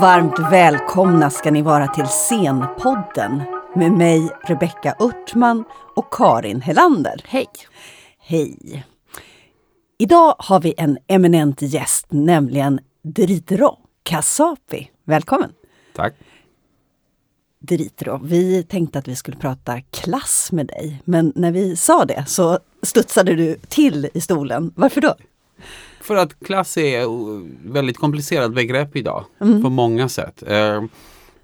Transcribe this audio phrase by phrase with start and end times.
[0.00, 3.42] Varmt välkomna ska ni vara till Scenpodden
[3.74, 5.64] med mig Rebecka Örtman
[5.96, 7.24] och Karin Helander.
[7.28, 7.46] Hej!
[8.18, 8.84] Hej!
[9.98, 14.90] Idag har vi en eminent gäst, nämligen Dritro Kasapi.
[15.04, 15.52] Välkommen!
[15.94, 16.14] Tack.
[17.58, 22.24] Dritro, vi tänkte att vi skulle prata klass med dig, men när vi sa det
[22.28, 24.72] så studsade du till i stolen.
[24.76, 25.14] Varför då?
[26.00, 29.62] För att klass är ett väldigt komplicerat begrepp idag mm.
[29.62, 30.42] på många sätt.
[30.46, 30.84] Eh,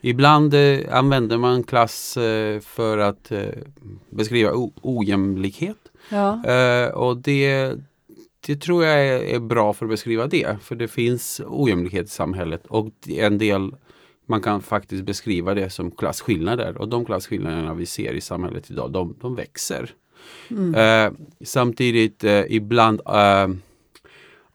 [0.00, 3.48] ibland eh, använder man klass eh, för att eh,
[4.10, 5.76] beskriva ojämlikhet.
[6.08, 6.44] Ja.
[6.44, 7.72] Eh, och det,
[8.46, 10.56] det tror jag är, är, bra för att beskriva det.
[10.62, 13.74] För det finns ojämlikhet i samhället och en del
[14.26, 18.92] man kan faktiskt beskriva det som klasskillnader och de klasskillnaderna vi ser i samhället idag,
[18.92, 19.90] de, de växer.
[20.50, 20.74] Mm.
[20.74, 21.12] Eh,
[21.44, 23.00] samtidigt ibland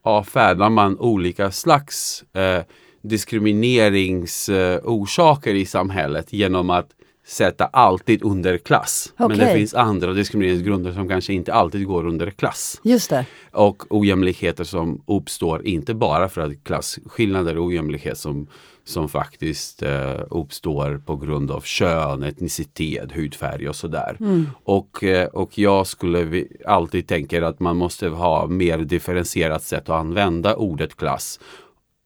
[0.02, 2.62] avfärdar man olika slags eh,
[3.02, 6.88] diskrimineringsorsaker eh, i samhället genom att
[7.26, 9.12] sätta alltid under klass.
[9.14, 9.28] Okay.
[9.28, 12.80] Men det finns andra diskrimineringsgrunder som kanske inte alltid går under klass.
[12.82, 13.26] Just det.
[13.50, 18.46] Och ojämlikheter som uppstår inte bara för att klasskillnader och ojämlikhet som
[18.84, 24.16] som faktiskt eh, uppstår på grund av kön, etnicitet, hudfärg och sådär.
[24.20, 24.46] Mm.
[24.64, 30.00] Och, eh, och jag skulle alltid tänka att man måste ha mer differentierat sätt att
[30.00, 31.40] använda ordet klass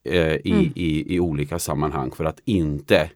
[0.05, 0.71] eh, i, mm.
[0.75, 3.09] i, i, olika sammanhang för att inte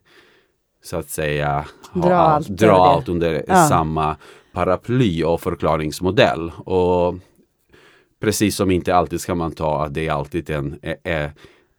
[0.82, 3.68] så att säga dra allt, dra allt under ja.
[3.68, 4.16] samma
[4.52, 6.52] paraply och förklaringsmodell.
[6.64, 7.14] Och
[8.22, 11.32] Precis som inte alltid ska man ta att det är alltid en, är,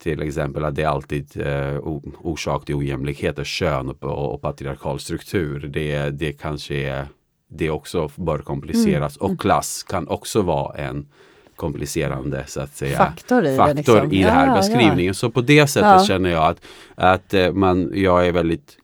[0.04, 1.78] till exempel att det är alltid eh,
[2.22, 5.60] orsak till ojämlikheter, kön och, och patriarkal struktur.
[5.74, 7.08] Det, det kanske är,
[7.50, 9.32] det också bör kompliceras mm.
[9.32, 11.08] och klass kan också vara en
[11.56, 14.12] komplicerande så att säga, faktor i, faktor liksom.
[14.12, 15.08] i den här ja, beskrivningen.
[15.08, 15.14] Ja.
[15.14, 16.06] Så på det sättet ja.
[16.06, 16.62] känner jag att,
[16.96, 18.78] att eh, man, jag är väldigt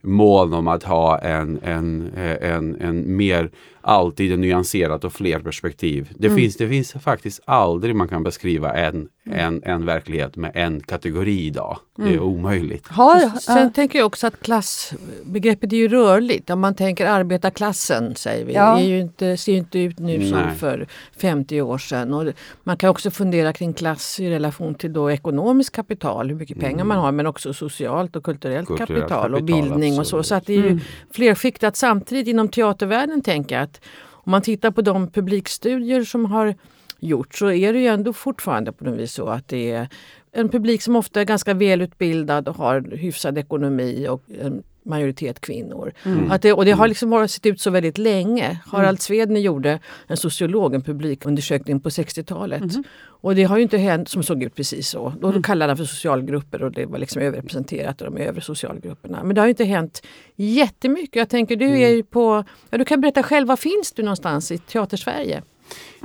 [0.00, 5.38] mån om att ha en, en, eh, en, en mer alltid en nyanserat och fler
[5.38, 6.10] perspektiv.
[6.18, 6.38] Det, mm.
[6.38, 11.46] finns, det finns faktiskt aldrig man kan beskriva en, en, en verklighet med en kategori
[11.46, 11.78] idag.
[11.96, 12.22] Det är mm.
[12.22, 12.88] omöjligt.
[12.88, 16.50] Har, Sen tänker jag också att klassbegreppet är ju rörligt.
[16.50, 18.54] Om man tänker arbetarklassen säger vi.
[18.54, 18.74] Ja.
[18.74, 20.30] Det är ju inte, ser ju inte ut nu Nej.
[20.30, 20.86] som för
[21.16, 22.14] 50 år sedan.
[22.14, 26.60] Och man kan också fundera kring klass i relation till då ekonomiskt kapital, hur mycket
[26.60, 26.88] pengar mm.
[26.88, 29.98] man har men också socialt och kulturellt, kulturellt kapital, kapital, och bildning absolut.
[29.98, 30.22] och så.
[30.22, 30.80] Så att det är ju mm.
[31.10, 31.76] flerskiktat.
[31.76, 36.54] Samtidigt inom teatervärlden tänker jag att om man tittar på de publikstudier som har
[36.98, 39.88] gjorts så är det ju ändå fortfarande på något vis så att det är
[40.32, 45.92] en publik som ofta är ganska välutbildad och har hyfsad ekonomi och en majoritet kvinnor.
[46.04, 46.30] Mm.
[46.30, 46.88] Att det, och det har mm.
[46.88, 48.60] liksom sett ut så väldigt länge.
[48.66, 48.96] Harald mm.
[48.96, 52.62] Svedner gjorde en sociolog, en publikundersökning på 60-talet.
[52.62, 52.84] Mm.
[53.22, 55.12] Och det har ju inte hänt som såg ut precis så.
[55.20, 55.42] Då mm.
[55.42, 59.24] kallade han för socialgrupper och det var liksom överrepresenterat i de övre socialgrupperna.
[59.24, 60.02] Men det har inte hänt
[60.36, 61.16] jättemycket.
[61.16, 64.52] Jag tänker du är ju på, ja, du kan berätta själv, var finns du någonstans
[64.52, 65.42] i Teatersverige?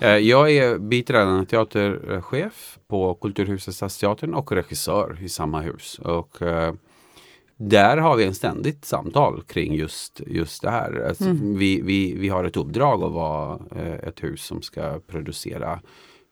[0.01, 5.99] Eh, jag är biträdande teaterchef på Kulturhuset Stadsteatern och regissör i samma hus.
[5.99, 6.71] Och, uh,
[7.57, 11.05] där har vi en ständigt samtal kring just, just det här.
[11.07, 11.57] Alltså, mm.
[11.57, 15.79] vi, vi, vi har ett uppdrag att vara uh, ett hus som ska producera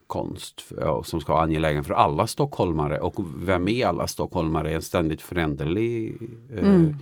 [0.07, 0.61] konst
[1.03, 2.99] som ska vara angelägen för alla stockholmare.
[2.99, 4.71] Och vem är alla stockholmare?
[4.71, 6.17] En ständigt föränderlig
[6.57, 6.95] mm.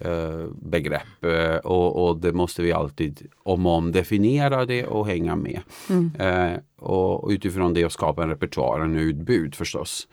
[0.00, 5.06] Eh, begrepp eh, och, och, det måste vi alltid om och om definiera det och
[5.06, 5.60] hänga med.
[5.90, 6.10] Mm.
[6.18, 10.08] Eh, och utifrån det skapa en repertoar, en utbud förstås.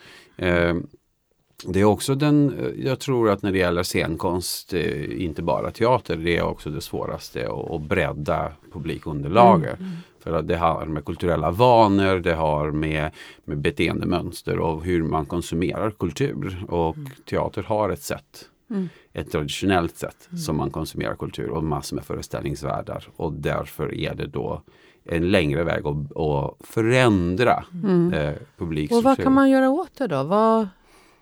[1.64, 6.38] Det är också den, jag tror att när det gäller scenkonst, inte bara teater, det
[6.38, 9.80] är också det svåraste att bredda publikunderlaget.
[9.80, 9.92] Mm.
[10.20, 13.12] För att det har med kulturella vanor, det har med,
[13.44, 16.66] med beteendemönster och hur man konsumerar kultur.
[16.70, 17.10] Och mm.
[17.26, 18.90] teater har ett sätt Mm.
[19.14, 20.38] Ett traditionellt sätt mm.
[20.38, 23.08] som man konsumerar kultur och massor med föreställningsvärldar.
[23.16, 24.62] Och därför är det då
[25.04, 28.14] en längre väg att, att förändra mm.
[28.14, 28.98] eh, publikstrukturen.
[28.98, 30.24] Och vad kan man göra åt det då?
[30.24, 30.68] Vad,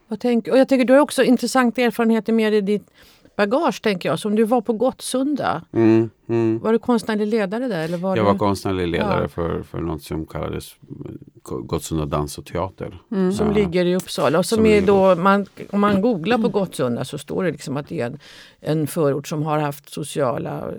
[0.08, 2.92] vad tänk, och jag tänker du har också intressant erfarenheter med i ditt
[3.36, 4.20] bagage tänker jag.
[4.20, 5.62] Som du var på Gottsunda.
[5.72, 6.60] Mm, mm.
[6.60, 7.84] Var du konstnärlig ledare där?
[7.84, 8.32] Eller var jag du...
[8.32, 9.28] var konstnärlig ledare ja.
[9.28, 10.76] för, för något som kallades
[11.44, 13.02] Gottsunda dans och teater.
[13.12, 13.32] Mm.
[13.32, 13.54] Som ja.
[13.54, 14.40] ligger i Uppsala.
[14.40, 17.78] Och som, som är då, man, om man googlar på Gottsunda så står det liksom
[17.78, 18.20] att det är en,
[18.60, 20.72] en förort som har haft sociala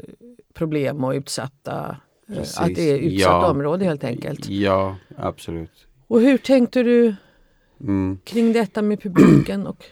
[0.54, 2.58] problem och utsatta Precis.
[2.58, 3.50] Att det är utsatt ja.
[3.50, 4.48] område helt enkelt.
[4.48, 5.86] Ja, absolut.
[6.06, 7.14] Och hur tänkte du
[7.80, 8.18] mm.
[8.24, 9.66] kring detta med publiken?
[9.66, 9.84] Och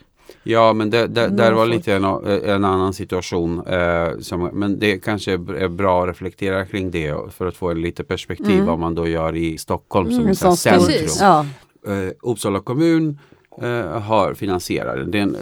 [0.42, 2.04] Ja men det, det, där var lite en,
[2.44, 3.66] en annan situation.
[3.66, 7.80] Eh, som, men det kanske är bra att reflektera kring det för att få en
[7.80, 8.66] lite perspektiv mm.
[8.66, 11.08] vad man då gör i Stockholm som mm, centrum.
[11.20, 11.46] Ja.
[11.86, 13.18] Eh, Uppsala kommun
[13.62, 15.36] eh, har finansierat den.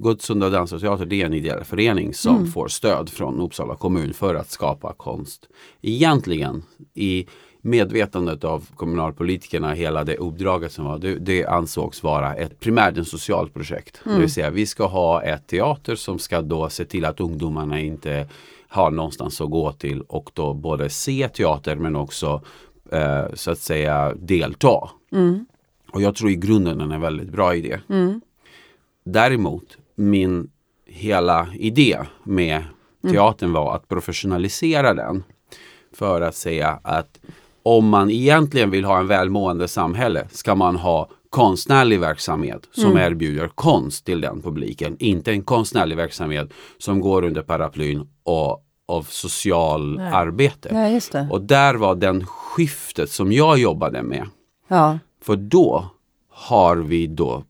[0.00, 2.50] Gottsunda Dans och Teater det är en ideell förening som mm.
[2.50, 5.48] får stöd från Uppsala kommun för att skapa konst.
[5.82, 6.62] Egentligen
[6.94, 7.26] i
[7.60, 13.08] medvetandet av kommunalpolitikerna, hela det uppdraget som var, det, det ansågs vara ett primärt ett
[13.08, 14.00] socialt projekt.
[14.04, 14.16] Mm.
[14.16, 17.80] Det vill säga vi ska ha ett teater som ska då se till att ungdomarna
[17.80, 18.28] inte
[18.68, 22.42] har någonstans att gå till och då både se teater men också
[22.92, 24.90] eh, så att säga delta.
[25.12, 25.46] Mm.
[25.92, 27.80] Och jag tror i grunden den är en väldigt bra idé.
[27.88, 28.20] Mm.
[29.04, 30.50] Däremot min
[30.86, 33.14] hela idé med mm.
[33.14, 35.24] teatern var att professionalisera den.
[35.92, 37.20] För att säga att
[37.68, 43.12] om man egentligen vill ha en välmående samhälle ska man ha konstnärlig verksamhet som mm.
[43.12, 44.96] erbjuder konst till den publiken.
[44.98, 50.12] Inte en konstnärlig verksamhet som går under paraplyn och av social Nej.
[50.12, 51.00] arbete.
[51.12, 54.26] Ja, och där var den skiftet som jag jobbade med.
[54.68, 54.98] Ja.
[55.22, 55.84] För då
[56.30, 57.44] har vi då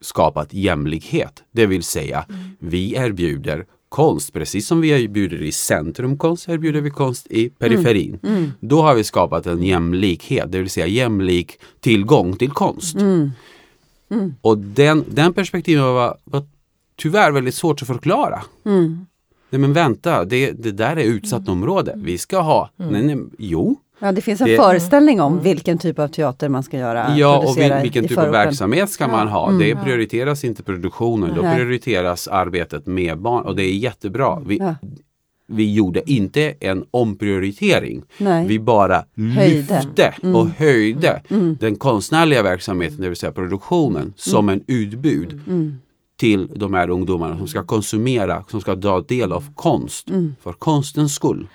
[0.00, 1.42] skapat jämlikhet.
[1.52, 2.40] Det vill säga mm.
[2.58, 8.18] vi erbjuder konst, precis som vi erbjuder i centrumkonst erbjuder vi konst i periferin.
[8.22, 8.36] Mm.
[8.36, 8.52] Mm.
[8.60, 12.96] Då har vi skapat en jämlikhet, det vill säga jämlik tillgång till konst.
[12.96, 13.30] Mm.
[14.10, 14.34] mm.
[14.40, 16.46] Och den, den perspektiven var, var
[16.96, 18.42] tyvärr väldigt svårt att förklara.
[18.64, 19.06] Mm.
[19.50, 21.94] Nej men vänta, det, det där är utsatt område.
[21.96, 25.98] Vi ska ha, nej, nej, jo, Ja, det finns en det, föreställning om vilken typ
[25.98, 27.16] av teater man ska göra.
[27.16, 29.48] Ja, och vil, vilken typ av verksamhet ska man ha.
[29.48, 29.58] Mm.
[29.58, 34.40] Det prioriteras inte produktionen, då prioriteras arbetet med barn och det är jättebra.
[34.46, 34.74] Vi, ja.
[35.46, 38.02] vi gjorde inte en omprioritering.
[38.18, 38.46] Nej.
[38.46, 39.04] Vi bara
[39.36, 39.82] höjde.
[39.84, 40.36] lyfte mm.
[40.36, 41.56] och höjde mm.
[41.60, 44.12] den konstnärliga verksamheten, det vill säga produktionen, mm.
[44.16, 45.78] som en utbud mm.
[46.16, 50.34] till de här ungdomarna som ska konsumera, som ska dra del av konst mm.
[50.42, 51.46] för konstens skull.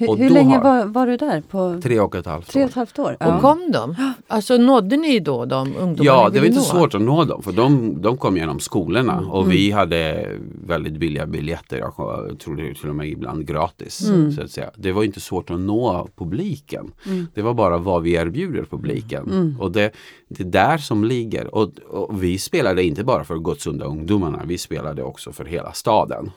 [0.00, 1.40] Hur, hur länge har, var, var, du där?
[1.40, 3.16] På tre och ett halvt tre och ett halvt år.
[3.20, 3.34] Ja.
[3.34, 4.12] Och kom de?
[4.28, 6.64] Alltså nådde ni då de ungdomarna Ja, det var inte nå?
[6.64, 9.30] svårt att nå dem för de, de kom genom skolorna mm.
[9.30, 10.30] och vi hade
[10.66, 11.78] väldigt billiga biljetter.
[11.78, 11.94] Jag
[12.38, 14.08] tror det till och med ibland gratis.
[14.08, 14.32] Mm.
[14.32, 14.70] Så att säga.
[14.76, 16.92] Det var inte svårt att nå publiken.
[17.06, 17.26] Mm.
[17.34, 19.30] Det var bara vad vi erbjuder publiken.
[19.30, 19.60] Mm.
[19.60, 19.90] Och det,
[20.28, 21.54] det är där som ligger.
[21.54, 26.30] Och, och, vi spelade inte bara för Gottsunda ungdomarna, vi spelade också för hela staden.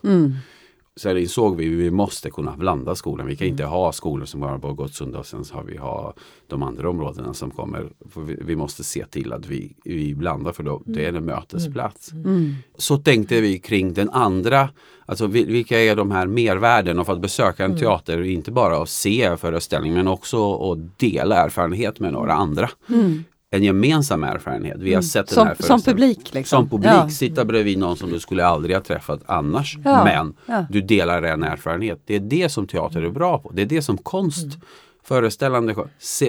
[0.94, 1.16] Mm.
[1.16, 3.28] Sen insåg vi att vi måste kunna blanda skolan.
[3.28, 6.14] Vi kan inte ha skolor som bara på Gottsunda och sen har vi ha
[6.48, 7.90] de andra områdena som kommer.
[8.16, 12.12] Vi, vi, måste se till att vi, vi blandar för då, det är en mötesplats.
[12.12, 12.26] Mm.
[12.26, 12.56] mm.
[12.78, 14.70] Så tänkte vi kring den andra,
[15.06, 17.82] alltså vilka är de här mervärden av att besöka en mm.
[17.82, 22.70] teater, inte bara att se föreställningen men också att dela erfarenhet med några andra.
[22.90, 23.24] Mm
[23.54, 24.78] en gemensam erfarenhet.
[24.80, 25.04] Vi har mm.
[25.04, 26.34] sett som, den här som publik?
[26.34, 26.58] Liksom.
[26.58, 27.10] Som publik, ja.
[27.10, 29.78] sitta bredvid någon som du skulle aldrig ha träffat annars.
[29.84, 30.04] Ja.
[30.04, 30.66] Men ja.
[30.70, 32.02] du delar en erfarenhet.
[32.06, 33.52] Det är det som teater är bra på.
[33.52, 34.60] Det är det som konst, mm.
[35.04, 35.76] föreställande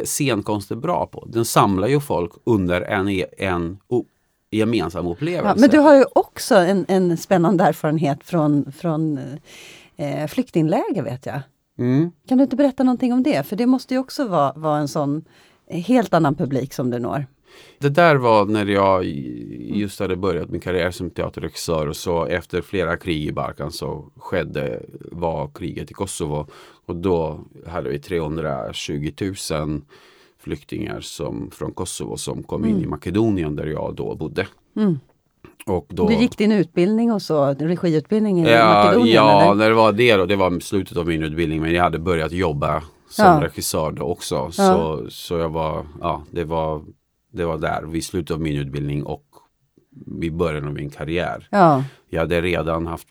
[0.05, 1.25] scenkonst är bra på.
[1.27, 3.79] Den samlar ju folk under en, en
[4.51, 5.61] gemensam upplevelse.
[5.61, 9.19] men du har ju också en, en spännande erfarenhet från, från
[9.97, 11.41] eh, flyktingläger vet jag.
[11.79, 12.11] Mm.
[12.29, 13.47] Kan du inte berätta någonting om det?
[13.47, 15.25] För det måste ju också vara, vara en sån
[15.71, 17.27] helt annan publik som du når.
[17.79, 19.05] Det där var när jag
[19.59, 24.05] just hade börjat min karriär som teaterregissör och så efter flera krig i Balkan så
[24.17, 26.47] skedde, var kriget i Kosovo
[26.87, 29.13] och då hade vi 320
[29.51, 29.83] 000
[30.39, 32.77] flyktingar som, från Kosovo som kom mm.
[32.77, 34.47] in i Makedonien där jag då bodde.
[34.77, 34.99] Mm.
[35.67, 39.15] Och då, du gick din utbildning och så, regiutbildning i ja, Makedonien?
[39.15, 39.55] Ja, eller?
[39.55, 42.33] när det var det då, det var slutet av min utbildning men jag hade börjat
[42.33, 42.83] jobba
[43.15, 43.41] som ja.
[43.41, 44.35] regissör då också.
[44.35, 44.51] Ja.
[44.51, 46.83] Så, så jag var, ja det var,
[47.33, 49.25] det var där vid slutet av min utbildning och
[50.07, 51.49] vid början av min karriär.
[51.51, 51.85] Ja.
[52.09, 53.09] Jag hade redan haft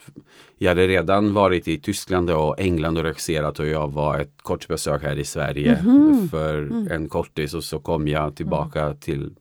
[0.58, 4.68] Jag hade redan varit i Tyskland och England och regisserat och jag var ett kort
[4.68, 6.30] besök här i Sverige mm.
[6.30, 6.88] för mm.
[6.92, 8.98] en kortis och så kom jag tillbaka mm.
[8.98, 9.36] till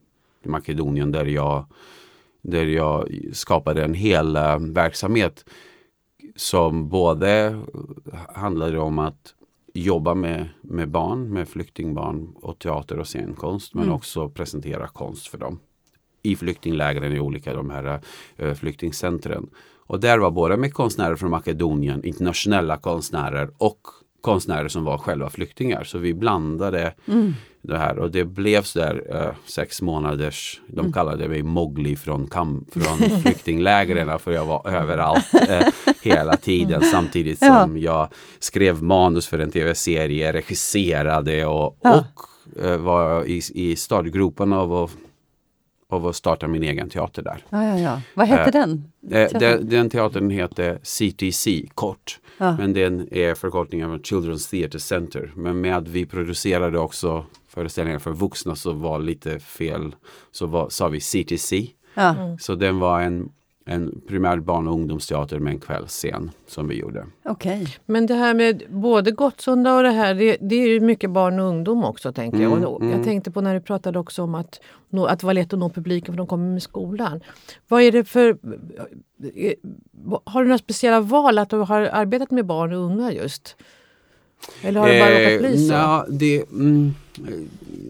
[0.45, 1.64] Makedonien där jag
[2.42, 5.45] där jag skapade en hel uh, verksamhet
[6.37, 7.61] som både
[8.35, 9.35] handlade om att
[9.73, 13.95] jobba med, med barn, med flyktingbarn och teater och scenkonst men mm.
[13.95, 15.61] också presentera konst för dem.
[16.23, 18.00] I flyktinglägren i olika de här
[18.43, 19.50] uh, flyktingcentren.
[19.87, 23.81] Och där var både med konstnärer från Makedonien, internationella konstnärer och
[24.21, 25.85] konstnärer som var själva flyktingar.
[25.85, 27.35] Så vi blandade mm.
[27.62, 30.93] det här och det blev sådär uh, sex månaders, de mm.
[30.93, 37.38] kallade mig Mowgli från, kam, från flyktinglägren för jag var överallt uh, hela tiden samtidigt
[37.38, 37.92] som ja.
[37.92, 41.99] jag skrev manus för en tv-serie, regisserade och, ja.
[41.99, 44.90] och uh, var i, i startgropen av att
[45.92, 47.44] av att starta min egen teater där.
[47.50, 48.00] Ja, ja, ja.
[48.14, 48.92] Vad hette eh, den?
[49.11, 49.68] Eh, den?
[49.68, 52.21] Den teatern heter CTC kort.
[52.38, 52.56] Ja.
[52.56, 55.32] Men den är förkortningen av Children's Theatre Center.
[55.37, 59.94] Men med att vi producerade också föreställningar för vuxna så var lite fel.
[60.30, 61.68] Så var, sa vi CTC.
[61.94, 62.14] Ja.
[62.14, 62.38] Mm.
[62.38, 63.28] Så den var en
[63.64, 67.07] en primärt barn och ungdomsteater med en kvällsscen som vi gjorde.
[67.25, 67.66] Okay.
[67.87, 71.38] Men det här med både Gottsunda och det här, det, det är ju mycket barn
[71.38, 72.73] och ungdom också tänker mm, jag.
[72.73, 73.04] Och jag mm.
[73.04, 74.61] tänkte på när du pratade också om att,
[75.09, 77.21] att det var lätt att nå publiken för de kommer med skolan.
[77.69, 78.38] Vad är det för...
[79.35, 79.52] Eh,
[80.25, 83.57] har du några speciella val att du har arbetat med barn och unga just?
[84.62, 85.75] Eller har det bara råkat bli så?
[85.75, 86.94] Eh, det, mm,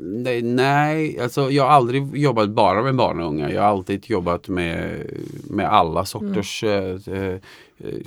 [0.00, 3.52] nej, nej, alltså jag har aldrig jobbat bara med barn och unga.
[3.52, 5.06] Jag har alltid jobbat med,
[5.44, 7.00] med alla sorters mm.
[7.06, 7.34] eh,
[7.78, 8.00] eh,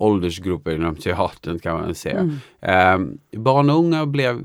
[0.00, 2.28] åldersgrupper inom teatern kan man säga.
[2.60, 3.14] Mm.
[3.32, 4.42] Eh, barn och unga blev,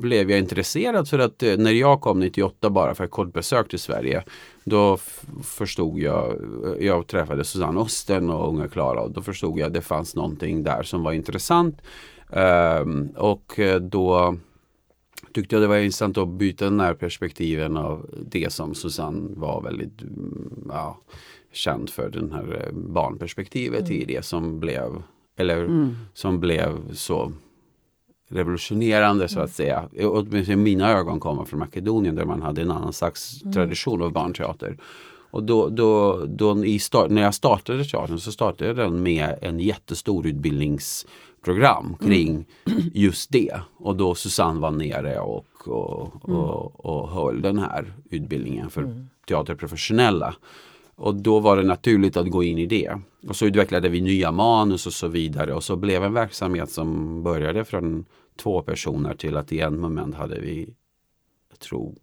[0.00, 3.68] blev jag intresserad för att eh, när jag kom 98 bara för ett kort besök
[3.68, 4.22] till Sverige
[4.64, 4.98] då
[5.42, 6.34] förstod jag,
[6.80, 10.62] jag träffade Susanne Osten och Unga Klara och då förstod jag att det fanns någonting
[10.62, 11.82] där som var intressant.
[12.30, 14.36] Um, och eh, då
[15.32, 19.62] tyckte jag det var intressant att byta den här perspektiven av det som Susanne var
[19.62, 20.98] väldigt mm, ja,
[21.52, 23.92] känd för, den här eh, barnperspektivet mm.
[23.92, 25.02] i det som blev,
[25.36, 25.96] eller mm.
[26.14, 27.32] som blev så
[28.28, 29.88] revolutionerande så att säga.
[30.00, 33.52] Åtminstone mina ögon kommer från Makedonien där man hade en annan slags mm.
[33.52, 34.78] tradition av barnteater.
[35.30, 39.60] Och då, då, då i start, när jag startade teatern så startade den med en
[39.60, 41.06] jättestor utbildnings
[41.44, 42.82] program kring mm.
[42.94, 43.60] just det.
[43.76, 46.40] Och då Susanne var nere och, och, mm.
[46.40, 49.08] och, och höll den här utbildningen för mm.
[49.28, 50.34] teaterprofessionella.
[50.94, 52.98] Och då var det naturligt att gå in i det.
[53.28, 57.22] Och så utvecklade vi nya manus och så vidare och så blev en verksamhet som
[57.22, 58.04] började från
[58.36, 60.68] två personer till att i en moment hade vi,
[61.50, 61.94] jag tror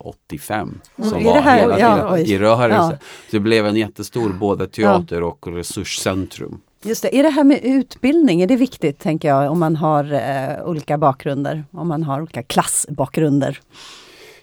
[0.00, 1.24] 85 som mm.
[1.24, 2.76] var här, hela ja, tiden i rörelse.
[2.76, 2.90] Ja.
[3.30, 6.60] Så det blev en jättestor både teater och resurscentrum.
[6.82, 7.16] Just det.
[7.16, 10.98] Är det här med utbildning, är det viktigt tänker jag om man har eh, olika
[10.98, 13.60] bakgrunder, om man har olika klassbakgrunder?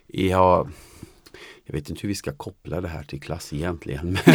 [0.08, 0.68] Ja,
[1.69, 4.17] jag vet inte hur vi ska koppla det här till klass egentligen.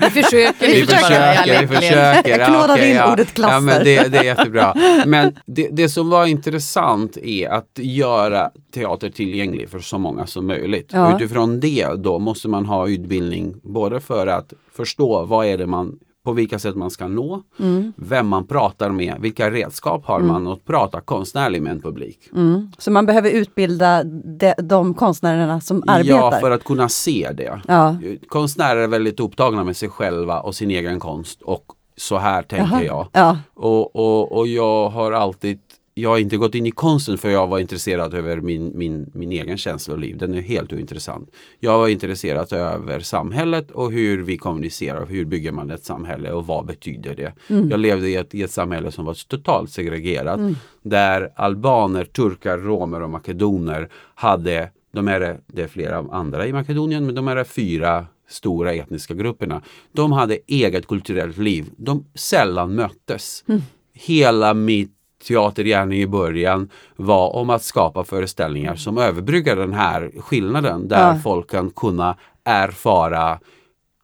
[0.00, 0.66] vi försöker.
[0.66, 2.38] Vi försöker, vi försöker.
[2.38, 3.12] Jag knådar okay, in ja.
[3.12, 3.54] ordet klasser.
[3.54, 4.74] Ja, men det, det är jättebra.
[5.06, 10.46] Men det, det, som var intressant är att göra teater tillgänglig för så många som
[10.46, 10.90] möjligt.
[10.92, 11.16] Ja.
[11.16, 15.98] Utifrån det då måste man ha utbildning både för att förstå vad är det man
[16.24, 17.92] på vilka sätt man ska nå, mm.
[17.96, 20.28] vem man pratar med, vilka redskap har mm.
[20.28, 22.18] man att prata konstnärligt med en publik.
[22.32, 22.72] Mm.
[22.78, 26.16] Så man behöver utbilda de, de konstnärerna som arbetar?
[26.16, 27.60] Ja, för att kunna se det.
[27.68, 27.96] Ja.
[28.28, 31.64] Konstnärer är väldigt upptagna med sig själva och sin egen konst och
[31.96, 32.84] så här tänker Jaha.
[32.84, 33.06] jag.
[33.12, 33.38] Ja.
[33.54, 35.58] Och, och, och jag har alltid
[35.94, 39.32] jag har inte gått in i konsten för jag var intresserad över min, min, min
[39.32, 40.16] egen känsloliv.
[40.16, 41.30] Den är helt ointressant.
[41.58, 45.06] Jag var intresserad över samhället och hur vi kommunicerar.
[45.06, 47.32] Hur bygger man ett samhälle och vad betyder det?
[47.54, 47.70] Mm.
[47.70, 50.38] Jag levde i ett, i ett samhälle som var totalt segregerat.
[50.38, 50.56] Mm.
[50.82, 57.06] Där albaner, turkar, romer och makedoner hade, de är det är flera andra i Makedonien,
[57.06, 59.62] men de är fyra stora etniska grupperna.
[59.92, 61.66] De hade eget kulturellt liv.
[61.76, 63.44] De sällan möttes.
[63.48, 63.60] Mm.
[63.94, 70.88] Hela mitt teatergärning i början var om att skapa föreställningar som överbryggar den här skillnaden
[70.88, 71.20] där ja.
[71.24, 73.38] folk kan kunna erfara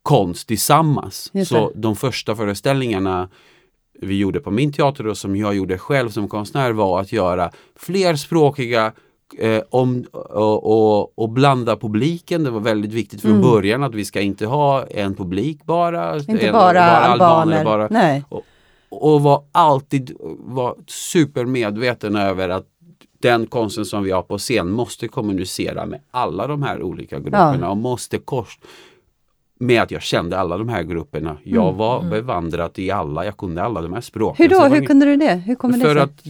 [0.03, 1.33] konst tillsammans.
[1.49, 3.29] Så de första föreställningarna
[4.01, 7.51] vi gjorde på min teater och som jag gjorde själv som konstnär var att göra
[7.77, 8.93] flerspråkiga
[9.39, 12.45] eh, om, och, och, och, blanda publiken.
[12.45, 13.43] Det var väldigt viktigt från mm.
[13.43, 16.17] början att vi ska inte ha en publik bara.
[16.17, 17.65] Inte en, bara, bara albaner.
[17.65, 18.25] Bara, Nej.
[18.29, 18.43] Och,
[18.97, 22.67] och var alltid var supermedveten över att
[23.19, 27.59] den konsten som vi har på scen måste kommunicera med alla de här olika grupperna
[27.61, 27.69] ja.
[27.69, 28.59] och måste kors
[29.59, 31.37] med att jag kände alla de här grupperna.
[31.43, 31.77] Jag mm.
[31.77, 32.11] var mm.
[32.11, 34.45] bevandrad i alla, jag kunde alla de här språken.
[34.45, 34.75] Hur då?
[34.75, 35.35] Hur kunde du det?
[35.35, 36.23] Hur kommer För det att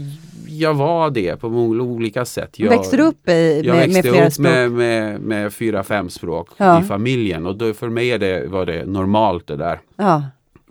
[0.49, 2.59] jag var det på olika sätt.
[2.59, 6.11] Jag, växte du upp i, med, jag växte med upp med, med, med, fyra, fem
[6.11, 6.81] språk ja.
[6.81, 9.81] i familjen och då, för mig det, var det normalt det där.
[9.97, 10.23] Ja.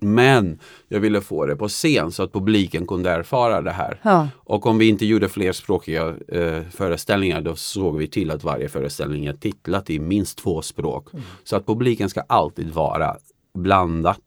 [0.05, 3.99] Men jag ville få det på scen så att publiken kunde erfara det här.
[4.01, 4.27] Ja.
[4.35, 9.25] Och om vi inte gjorde flerspråkiga eh, föreställningar då såg vi till att varje föreställning
[9.25, 11.13] är titlat i minst två språk.
[11.13, 11.25] Mm.
[11.43, 13.15] Så att publiken ska alltid vara
[13.53, 14.21] blandat.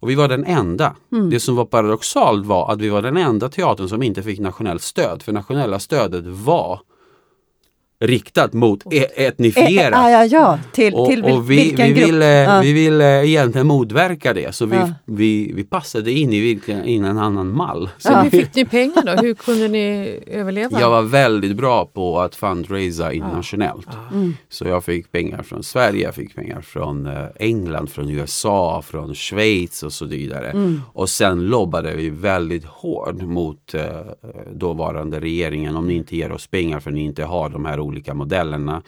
[0.00, 0.96] Och vi var den enda.
[1.12, 1.30] Mm.
[1.30, 4.82] Det som var paradoxalt var att vi var den enda teatern som inte fick nationellt
[4.82, 5.22] stöd.
[5.22, 6.80] För nationella stödet var
[8.02, 9.90] riktat mot e- etnifierat.
[9.92, 10.58] Ja, ja, ja.
[10.72, 12.08] Till, och, till och vi, vilken vi grupp?
[12.08, 12.60] Ville, ja.
[12.60, 14.92] Vi ville egentligen motverka det så vi, ja.
[15.04, 17.88] vi, vi passade in i, vilken, in en annan mall.
[17.98, 18.22] Så ja.
[18.22, 19.22] hur fick ni pengar då?
[19.22, 20.80] Hur kunde ni överleva?
[20.80, 23.88] Jag var väldigt bra på att fundraisa internationellt.
[24.12, 24.34] Mm.
[24.48, 29.14] Så jag fick pengar från Sverige, jag fick pengar från eh, England, från USA, från
[29.14, 30.50] Schweiz och så vidare.
[30.50, 30.80] Mm.
[30.92, 33.84] Och sen lobbade vi väldigt hårt mot eh,
[34.54, 38.14] dåvarande regeringen om ni inte ger oss pengar för ni inte har de här olika
[38.14, 38.82] modellerna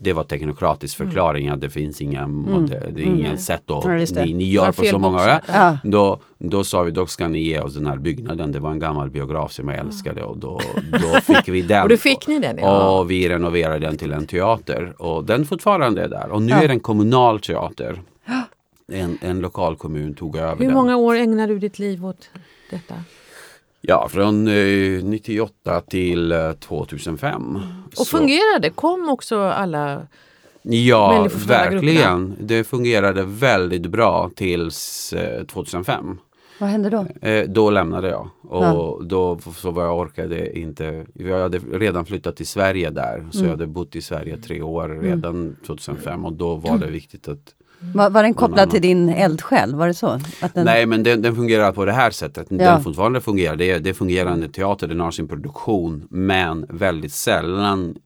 [0.00, 1.08] det var teknokratisk mm.
[1.08, 1.54] förklaring mm.
[1.54, 2.66] att det finns inga mm.
[2.66, 3.38] det är ingen mm.
[3.38, 5.78] sätt att ni, ni gör på så många ja.
[5.84, 8.52] då, då sa vi då ska ni ge oss den här byggnaden.
[8.52, 10.60] Det var en gammal biograf som jag älskade och då,
[10.92, 11.82] då fick vi den.
[11.82, 12.58] och då fick ni den?
[12.58, 12.98] Ja.
[12.98, 16.62] Och vi renoverade den till en teater och den fortfarande är där och nu ja.
[16.62, 18.02] är det en kommunal teater.
[18.92, 20.74] En, en lokal kommun tog över Hur den.
[20.74, 22.30] många år ägnar du ditt liv åt
[22.70, 22.94] detta?
[23.80, 27.58] Ja, från eh, 98 till eh, 2005.
[27.86, 28.18] Och så.
[28.18, 28.70] fungerade?
[28.70, 30.06] Kom också alla
[30.62, 32.26] Ja, verkligen.
[32.26, 32.34] Grupperna?
[32.38, 36.18] Det fungerade väldigt bra tills eh, 2005.
[36.60, 37.28] Vad hände då?
[37.28, 38.98] Eh, då lämnade jag och ja.
[39.02, 41.06] då så var jag orkade inte.
[41.12, 43.50] Jag hade redan flyttat till Sverige där så mm.
[43.50, 45.56] jag hade bott i Sverige tre år redan mm.
[45.66, 49.74] 2005 och då var det viktigt att var, var den kopplad till din eldsjäl?
[49.74, 50.20] Var det så?
[50.54, 50.64] Den...
[50.64, 52.46] Nej men den, den, fungerar på det här sättet.
[52.50, 52.56] Ja.
[52.56, 53.56] Den fortfarande fungerar.
[53.56, 57.96] Det är, det är fungerande teater, den har sin produktion men väldigt sällan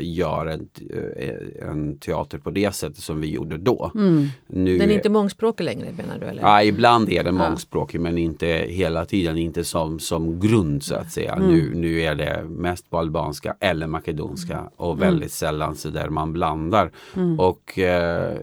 [0.00, 0.68] gör en,
[1.16, 3.90] eh, en teater på det sättet som vi gjorde då.
[3.94, 4.28] Mm.
[4.46, 6.26] Nu, den är inte mångspråkig längre menar du?
[6.26, 6.42] Eller?
[6.42, 11.12] Ja, ibland är den mångspråkig men inte hela tiden, inte som, som grund så att
[11.12, 11.32] säga.
[11.32, 11.48] Mm.
[11.48, 14.70] Nu, nu är det mest på albanska eller makedonska mm.
[14.76, 15.28] och väldigt mm.
[15.28, 16.90] sällan så där man blandar.
[17.16, 17.40] Mm.
[17.40, 18.34] Och, eh,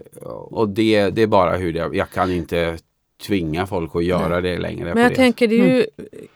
[0.50, 2.78] och det, det är bara hur det jag kan inte
[3.26, 4.42] tvinga folk att göra Nej.
[4.42, 4.94] det längre.
[4.94, 5.86] Men jag tänker det är ju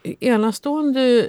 [0.05, 0.17] mm.
[0.21, 1.29] enastående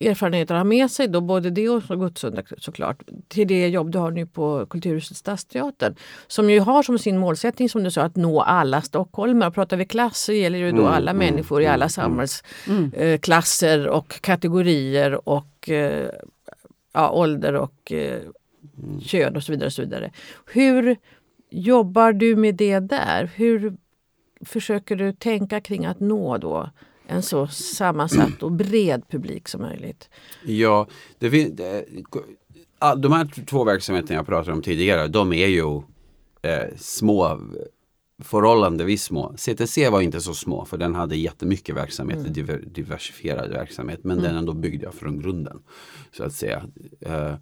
[0.00, 4.10] erfarenheter har med sig, då, både det och Gottsunda såklart, till det jobb du har
[4.10, 5.94] nu på Kulturhuset Stadsteatern.
[6.26, 9.50] Som ju har som sin målsättning som du sa att nå alla stockholmare.
[9.50, 11.84] Pratar vi klass så gäller det ju då mm, alla mm, människor i mm, alla
[11.84, 11.90] mm.
[11.90, 13.88] samhällsklasser mm.
[13.88, 16.08] eh, och kategorier och eh,
[16.92, 18.20] ja, ålder och eh,
[19.02, 19.66] kön och så vidare.
[19.66, 20.10] och så vidare.
[20.46, 20.96] Hur
[21.50, 23.30] jobbar du med det där?
[23.34, 23.76] Hur
[24.44, 26.70] försöker du tänka kring att nå då
[27.06, 30.10] en så sammansatt och bred publik som möjligt.
[30.44, 30.86] Ja,
[31.18, 31.60] det finns,
[32.96, 35.76] de här två verksamheterna jag pratade om tidigare, de är ju
[36.42, 37.40] eh, små
[38.22, 39.34] förhållandevis små.
[39.36, 42.32] CTC var inte så små för den hade jättemycket verksamhet, mm.
[42.32, 44.30] diver, diversifierad verksamhet men mm.
[44.30, 45.62] den ändå byggde jag från grunden.
[46.12, 46.64] Så att säga.
[47.00, 47.34] Eh,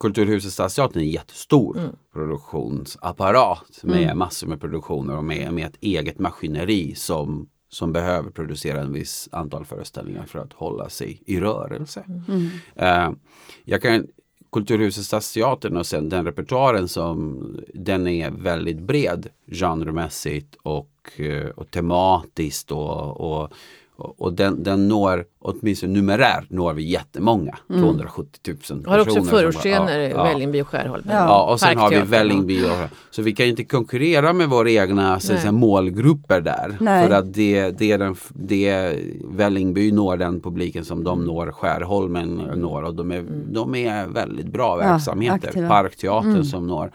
[0.00, 1.90] Kulturhuset Stadsteatern är en jättestor mm.
[2.12, 4.18] produktionsapparat med mm.
[4.18, 9.28] massor med produktioner och med, med ett eget maskineri som som behöver producera en viss
[9.32, 12.04] antal föreställningar för att hålla sig i rörelse.
[12.28, 12.42] Mm.
[12.82, 13.16] Uh,
[13.64, 14.06] jag kan,
[14.52, 17.40] Kulturhuset Stadsteatern och sen den repertoaren som
[17.74, 23.52] den är väldigt bred genremässigt och, eh, och tematiskt och, och
[23.96, 27.58] och den, den når, åtminstone numerär, når vi jättemånga.
[27.70, 27.82] Mm.
[27.82, 28.88] 270 000 personer.
[28.88, 31.16] Har också förortsscener, ja, Vällingby och Skärholmen.
[31.16, 31.26] Ja.
[31.26, 32.64] ja, och sen har vi Vällingby.
[32.64, 32.70] Och,
[33.10, 36.76] så vi kan inte konkurrera med våra egna säga, målgrupper där.
[36.80, 37.08] Nej.
[37.08, 42.34] För att det, det är den, det, Vällingby når den publiken som de når Skärholmen
[42.36, 42.82] når.
[42.82, 43.52] Och de är, mm.
[43.52, 45.52] de är väldigt bra verksamheter.
[45.54, 46.44] Ja, Parkteatern mm.
[46.44, 46.92] som når.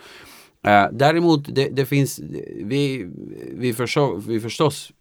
[0.68, 2.20] Uh, däremot det, det, finns,
[2.64, 3.10] vi,
[3.54, 4.92] vi, förstå, vi förstås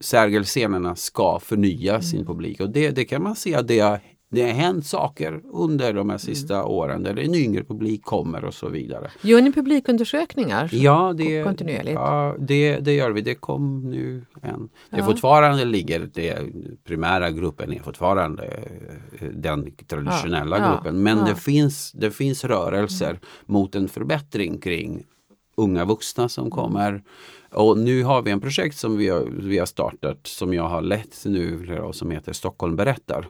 [0.00, 2.02] särgelscenerna ska förnya mm.
[2.02, 2.60] sin publik.
[2.60, 6.10] Och det, det kan man se att det har, det har hänt saker under de
[6.10, 6.66] här sista mm.
[6.66, 9.10] åren där en yngre publik kommer och så vidare.
[9.22, 11.94] Gör ni publikundersökningar ja, det, kontinuerligt?
[11.94, 13.20] Ja, det, det gör vi.
[13.20, 14.68] Det kom nu en.
[14.90, 15.04] Det ja.
[15.04, 16.38] fortfarande ligger, det
[16.84, 18.44] primära gruppen är fortfarande
[19.18, 21.02] eh, den traditionella ja, gruppen.
[21.02, 23.20] Men Det, finns, det finns rörelser mm.
[23.46, 25.04] mot en förbättring kring
[25.56, 27.02] unga vuxna som kommer
[27.56, 30.82] och nu har vi en projekt som vi har, vi har startat som jag har
[30.82, 33.28] lett nu som heter Stockholm berättar.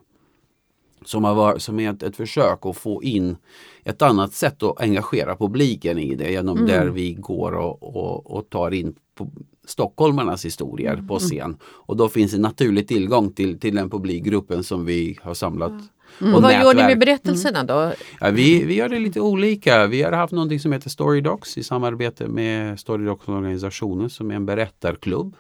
[1.05, 3.37] Som, har varit, som är ett, ett försök att få in
[3.85, 6.69] ett annat sätt att engagera publiken i det genom mm.
[6.69, 9.31] där vi går och, och, och tar in på
[9.65, 11.19] stockholmarnas historier på mm.
[11.19, 11.57] scen.
[11.65, 15.87] Och då finns en naturlig tillgång till, till den publikgruppen som vi har samlat Mm.
[16.19, 16.65] Och vad nätverk.
[16.65, 17.79] gör ni med berättelserna då?
[17.79, 17.95] Mm.
[18.21, 19.87] Ja, vi, vi gör det lite olika.
[19.87, 25.37] Vi har haft någonting som heter Storydocs i samarbete med Storydocs-organisationen som är en berättarklubb.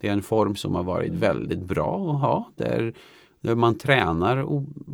[0.00, 2.50] Det är en form som har varit väldigt bra att ha.
[2.56, 2.94] Där,
[3.40, 4.44] där man tränar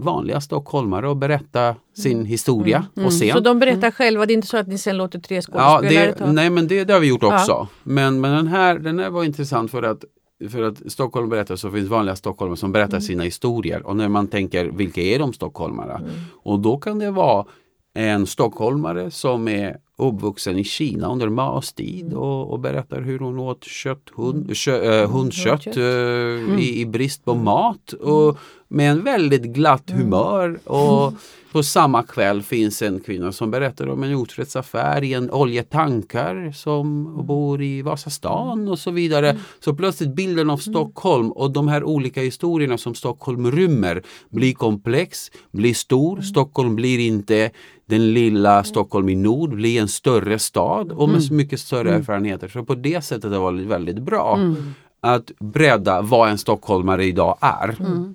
[0.04, 2.26] vanliga stockholmare att berätta sin mm.
[2.26, 3.08] historia mm.
[3.08, 3.32] på scen.
[3.32, 6.26] Så de berättar själva, det är inte så att ni sen låter tre skådespelare ja,
[6.26, 7.52] det, Nej men det, det, har vi gjort också.
[7.52, 7.68] Ja.
[7.82, 10.04] Men, men den här den här var intressant för att
[10.50, 13.02] för att Stockholm berättar så finns vanliga stockholmare som berättar mm.
[13.02, 13.86] sina historier.
[13.86, 15.94] Och när man tänker vilka är de stockholmare?
[15.94, 16.10] Mm.
[16.42, 17.46] Och då kan det vara
[17.94, 22.18] en stockholmare som är uppvuxen i Kina under Maos tid mm.
[22.18, 24.54] och, och, berättar hur hon åt kött, hund, mm.
[24.54, 26.58] kö, äh, hundkött äh, mm.
[26.58, 30.58] i, i, brist på mat och med en väldigt glatt humör.
[30.64, 31.12] Och
[31.52, 37.04] på samma kväll finns en kvinna som berättar om en otrohetsaffär i en oljetankar som
[37.26, 39.38] bor i Vasastan och så vidare.
[39.60, 45.30] Så plötsligt bilden av Stockholm och de här olika historierna som Stockholm rymmer blir komplex,
[45.50, 46.20] blir stor.
[46.20, 47.50] Stockholm blir inte
[47.86, 51.36] den lilla Stockholm i nord blir en större stad och med mm.
[51.36, 52.00] mycket större mm.
[52.00, 52.48] erfarenheter.
[52.48, 54.74] Så på det sättet har det varit väldigt bra mm.
[55.00, 57.76] att bredda vad en stockholmare idag är.
[57.80, 58.14] Mm.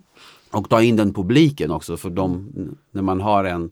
[0.51, 2.51] Och ta in den publiken också för de,
[2.91, 3.71] när man har en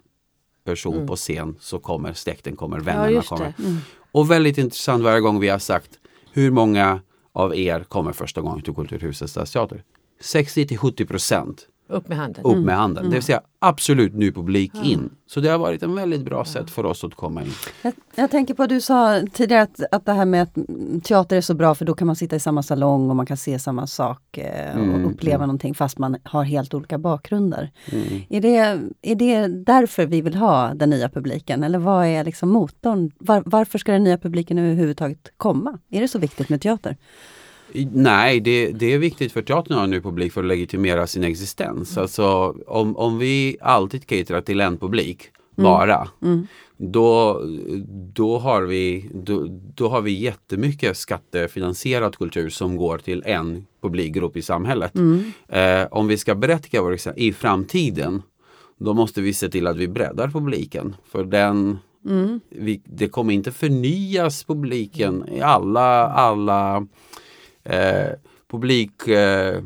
[0.65, 1.07] person mm.
[1.07, 3.11] på scen så kommer släkten, kommer vännerna.
[3.11, 3.53] Ja, kommer.
[3.59, 3.77] Mm.
[4.11, 5.91] Och väldigt intressant varje gång vi har sagt
[6.31, 6.99] hur många
[7.33, 9.83] av er kommer första gången till Kulturhuset Stadsteater?
[10.21, 12.43] 60 till 70 procent upp med handen.
[12.43, 12.75] Upp med mm.
[12.75, 12.97] handen.
[12.97, 13.09] Mm.
[13.09, 15.09] Det vill säga absolut ny publik in.
[15.27, 17.51] Så det har varit en väldigt bra sätt för oss att komma in.
[17.81, 20.57] Jag, jag tänker på, du sa tidigare att, att det här med att
[21.03, 23.37] teater är så bra för då kan man sitta i samma salong och man kan
[23.37, 25.05] se samma sak eh, och mm.
[25.05, 25.47] uppleva mm.
[25.47, 27.71] någonting fast man har helt olika bakgrunder.
[27.91, 28.21] Mm.
[28.29, 28.57] Är, det,
[29.01, 31.63] är det därför vi vill ha den nya publiken?
[31.63, 33.11] Eller vad är liksom motorn?
[33.19, 35.79] Var, varför ska den nya publiken överhuvudtaget komma?
[35.89, 36.97] Är det så viktigt med teater?
[37.91, 41.07] Nej, det, det, är viktigt för teatern att ha en ny publik för att legitimera
[41.07, 41.91] sin existens.
[41.91, 42.01] Mm.
[42.01, 45.23] Alltså, om, om vi alltid caterar till en publik
[45.57, 45.63] mm.
[45.63, 46.47] bara, mm.
[46.79, 47.41] Då,
[48.13, 54.37] då, har vi, då, då har vi jättemycket skattefinansierad kultur som går till en publikgrupp
[54.37, 54.95] i samhället.
[54.95, 55.31] Mm.
[55.47, 58.21] Eh, om vi ska berättiga vår i framtiden,
[58.77, 60.95] då måste vi se till att vi breddar publiken.
[61.11, 62.39] För den, mm.
[62.49, 66.87] vi, det kommer inte förnyas publiken i alla, alla
[67.67, 68.15] Eh,
[68.47, 69.59] publik eh,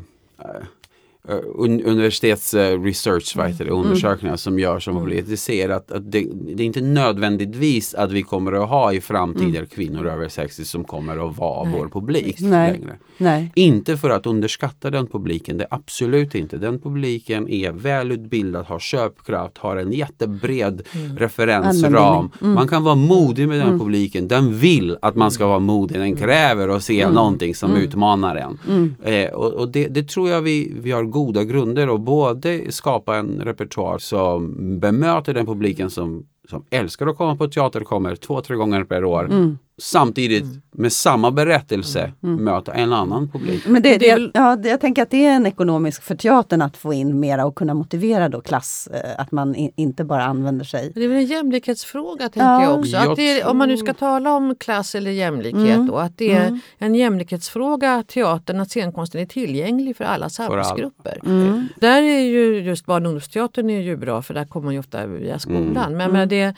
[1.28, 1.40] eh, Uh,
[1.84, 3.84] universitets uh, research, vad heter det, mm.
[3.84, 5.22] undersökningar som görs om.
[5.26, 9.56] Det ser att, det, det, är inte nödvändigtvis att vi kommer att ha i framtiden
[9.56, 9.66] mm.
[9.66, 11.78] kvinnor över 60 som kommer att vara Nej.
[11.78, 12.72] vår publik Nej.
[12.72, 12.96] längre.
[13.16, 13.52] Nej.
[13.54, 16.56] Inte för att underskatta den publiken, det är absolut inte.
[16.56, 21.18] Den publiken är välutbildad, har köpkraft, har en jättebred mm.
[21.18, 22.30] referensram.
[22.40, 22.54] Mm.
[22.54, 23.78] Man kan vara modig med den mm.
[23.78, 24.28] publiken.
[24.28, 25.98] Den vill att man ska vara modig.
[25.98, 27.14] Den kräver att se mm.
[27.14, 27.82] någonting som mm.
[27.82, 28.58] utmanar en.
[28.68, 28.94] Mm.
[29.02, 33.16] Eh, och, och det, det, tror jag vi, vi har goda grunder och både skapa
[33.16, 38.40] en repertoar som bemöter den publiken som, som älskar att komma på teater, kommer två,
[38.40, 39.24] tre gånger per år.
[39.24, 40.62] Mm samtidigt mm.
[40.70, 42.14] med samma berättelse mm.
[42.22, 42.44] mm.
[42.44, 43.66] möta en annan publik.
[43.66, 46.92] Men det, det, ja, jag tänker att det är en ekonomisk för teatern att få
[46.92, 50.92] in mera och kunna motivera då klass, eh, att man in, inte bara använder sig.
[50.94, 52.62] Det är väl en jämlikhetsfråga tänker ja.
[52.62, 52.96] jag också.
[52.96, 55.86] Att det, om man nu ska tala om klass eller jämlikhet mm.
[55.86, 56.60] då, att det är mm.
[56.78, 61.18] en jämlikhetsfråga teatern, att scenkonsten är tillgänglig för alla samhällsgrupper.
[61.24, 61.68] Mm.
[61.80, 64.80] Där är ju just barn och ungdomsteatern är ju bra för där kommer man ju
[64.80, 65.96] ofta via skolan.
[65.96, 66.54] Men, men det,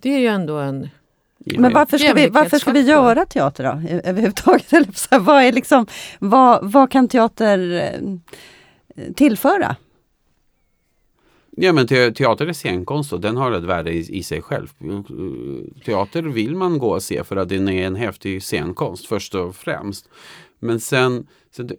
[0.00, 0.88] det är ju ändå en
[1.38, 4.72] men varför ska, vi, varför ska vi göra teater då överhuvudtaget?
[4.72, 5.86] Eller vad, är liksom,
[6.18, 9.76] vad, vad kan teater eh, tillföra?
[11.60, 14.68] Ja men te teater är scenkonst och den har ett värde i, i, sig själv.
[15.84, 19.56] Teater vill man gå och se för att den är en häftig scenkonst först och
[19.56, 20.08] främst.
[20.58, 21.70] Men sen, sen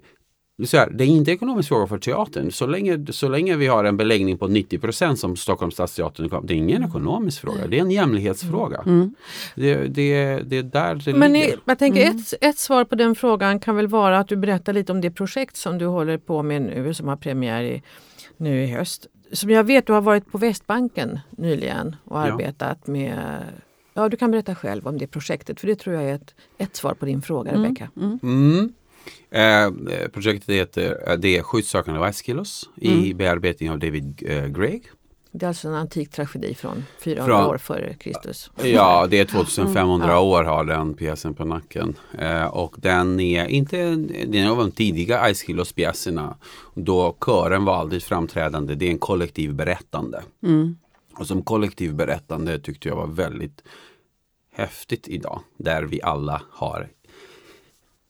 [0.65, 2.52] så här, det är inte ekonomisk fråga för teatern.
[2.52, 6.58] Så länge, så länge vi har en beläggning på 90% som Stockholms stadsteater, det är
[6.58, 7.67] ingen ekonomisk fråga.
[7.67, 8.78] Det är en jämlikhetsfråga.
[8.78, 8.95] Mm.
[8.95, 9.15] mm.
[9.56, 11.60] Det, det, det är där det Men ligger.
[11.65, 12.17] jag tänker mm.
[12.17, 15.12] ett, ett svar på den frågan kan väl vara att du berättar lite om det
[15.12, 17.84] projekt som du håller på med nu som har premiär i,
[18.38, 19.08] nu i höst.
[19.32, 22.91] Som jag vet, du har varit på Västbanken nyligen och arbetat ja.
[22.91, 23.43] med
[23.93, 26.76] Ja, du kan berätta själv om det projektet för det tror jag är ett, ett
[26.76, 27.63] svar på din fråga, mm.
[27.63, 27.89] Rebecka.
[27.95, 28.74] Mm.
[29.30, 29.69] Eh,
[30.13, 33.00] projektet heter Det är Skyddssökande av Aeschylus mm.
[33.00, 34.84] i bearbetning av David eh, Gregg.
[35.32, 38.52] Det är alltså en antik tragedi från 400 från, år före Kristus.
[38.63, 40.17] Ja, det är 2500 mm.
[40.17, 41.95] år har den pjäsen på nacken.
[42.19, 46.36] Eh, och den är inte den är av de tidiga Aeschylus-pjäserna.
[46.74, 48.76] Då kören var alltid framträdande.
[48.76, 50.24] Det är en kollektiv berättande.
[50.43, 50.78] Mm.
[51.13, 53.63] Och som kollektiv berättande tyckte jag var väldigt
[54.54, 55.41] häftigt idag.
[55.58, 56.89] Där vi alla har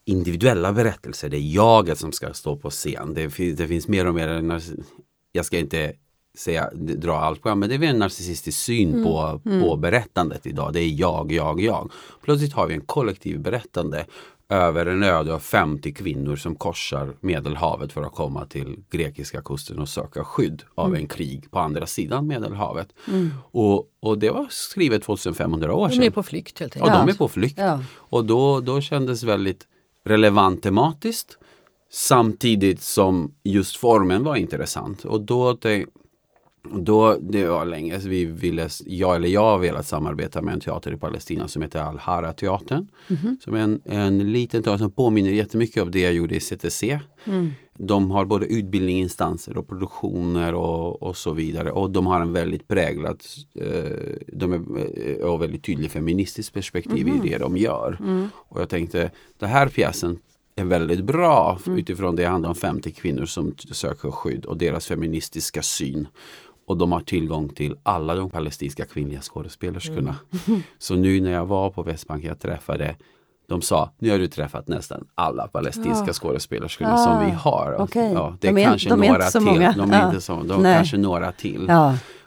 [0.10, 1.30] individuella berättelser.
[1.30, 3.14] Det är jaget som ska stå på scen.
[3.14, 4.62] Det, det finns mer och mer,
[5.32, 5.94] jag ska inte
[6.38, 9.04] säga, dra allt på men det är en narcissistisk syn mm.
[9.04, 9.62] på, mm.
[9.62, 10.74] på berättandet idag.
[10.74, 11.92] Det är jag, jag, jag.
[12.24, 14.06] Plötsligt har vi en kollektiv berättande
[14.50, 19.80] över en öde av 50 kvinnor som korsar Medelhavet för att komma till grekiska kusten
[19.80, 21.00] och söka skydd av mm.
[21.00, 22.88] en krig på andra sidan Medelhavet.
[23.08, 23.32] Mm.
[23.52, 26.00] Och, och det var skrivet 2500 år sedan.
[26.00, 26.94] De är på flykt helt enkelt.
[26.94, 27.58] Ja, de är på flykt.
[27.58, 27.84] Ja.
[27.96, 29.68] Och då, då kändes väldigt
[30.10, 31.38] relevant tematiskt
[31.92, 35.06] samtidigt som just formen var intressant.
[35.06, 35.58] Och då
[36.74, 40.92] då, det var länge, vi ville, jag eller jag har velat samarbeta med en teater
[40.92, 42.88] i Palestina som heter Al-Hara-teatern.
[43.08, 43.38] Mm.
[43.44, 47.00] Som är en, en liten teater som påminner jättemycket av det jag gjorde i CTC.
[47.24, 47.52] Mm.
[47.78, 51.72] De har både utbildningsinstanser och produktioner och, och så vidare.
[51.72, 53.24] Och de har en väldigt präglad,
[53.56, 53.66] eh,
[54.28, 57.26] de är och eh, väldigt tydlig feministisk perspektiv mm.
[57.26, 57.98] i det de gör.
[58.00, 58.28] Mm.
[58.36, 60.20] Och jag tänkte, den här pjäsen
[60.56, 61.80] är väldigt bra mm.
[61.80, 66.08] utifrån det handlar om 50 kvinnor som söker skydd och deras feministiska syn.
[66.70, 70.16] Och de har tillgång till alla de palestinska kvinnliga skådespelerskorna.
[70.48, 70.64] Mm.
[70.78, 72.96] Så nu när jag var på Västbanken, jag träffade
[73.48, 76.14] de sa, nu har du träffat nästan alla palestinska ja.
[76.14, 76.98] skådespelerskorna ja.
[76.98, 77.82] som vi har.
[77.82, 78.14] Okay.
[78.14, 79.42] Ja, det är de är, kanske de är några till.
[79.42, 79.72] Många.
[79.78, 80.08] De är ja.
[80.08, 81.66] inte så, de kanske några till.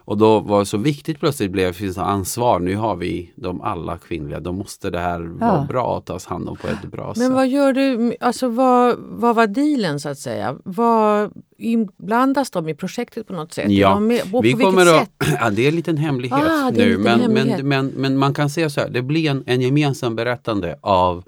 [0.04, 2.58] Och då var det så viktigt plötsligt blev finns ansvar.
[2.58, 4.40] Nu har vi de alla kvinnliga.
[4.40, 5.46] Då måste det här ja.
[5.46, 7.22] vara bra att tas hand om på ett bra Men sätt.
[7.22, 10.56] Men vad gör du, alltså vad, vad var dealen så att säga?
[10.64, 13.70] Vad, inblandas de i projektet på något sätt?
[13.70, 15.10] Ja, med, vi kommer att,
[15.40, 16.98] ja, det är en liten hemlighet ah, nu.
[16.98, 17.64] Men, hemlighet.
[17.64, 21.24] Men, men, men, man kan säga så här, det blir en, en gemensam berättande av